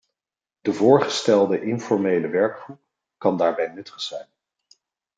[0.61, 2.81] De voorgestelde informele werkgroep
[3.17, 4.27] kan daarbij nuttig zijn.